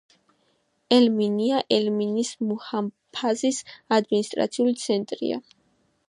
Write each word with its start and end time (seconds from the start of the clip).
ელ-მინია 0.95 1.57
ელ-მინიის 1.75 2.31
მუჰაფაზის 2.47 3.59
ადმინისტრაციული 3.99 4.75
ცენტრია. 4.85 5.39